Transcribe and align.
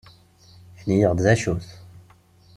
Ini-aneɣ-d 0.81 1.19
d 1.25 1.27
acu-t. 1.33 1.67